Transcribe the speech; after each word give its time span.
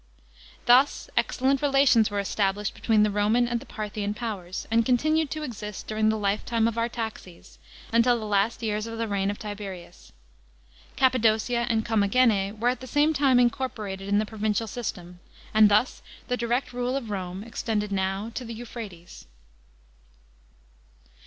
Thus 0.65 1.11
excellent 1.15 1.61
relations 1.61 2.09
were 2.09 2.17
established 2.19 2.73
between 2.73 3.03
the 3.03 3.11
Roman 3.11 3.47
and 3.47 3.59
tho 3.59 3.67
Parthian 3.69 4.15
powers, 4.15 4.65
and 4.71 4.83
continued 4.83 5.29
to 5.29 5.43
exist 5.43 5.85
during 5.85 6.09
the 6.09 6.17
lifetime 6.17 6.67
of 6.67 6.75
Artaxes, 6.75 7.59
until 7.93 8.17
the 8.19 8.25
last 8.25 8.63
years 8.63 8.87
of 8.87 8.97
the 8.97 9.07
reign 9.07 9.29
of 9.29 9.37
Tiberius. 9.37 10.11
Cappadocia 10.97 11.67
and 11.69 11.85
Comrnagene 11.85 12.57
were 12.59 12.69
at 12.69 12.79
the 12.79 12.87
same 12.87 13.13
time 13.13 13.39
incorporated 13.39 14.07
in 14.09 14.17
the 14.17 14.25
provincial 14.25 14.65
system, 14.65 15.19
and 15.53 15.69
thus 15.69 16.01
the 16.29 16.35
direct 16.35 16.73
rule 16.73 16.95
of 16.95 17.11
Rome 17.11 17.43
extended 17.43 17.91
now 17.91 18.31
to 18.33 18.43
the 18.43 18.55
Euphratep. 18.55 19.25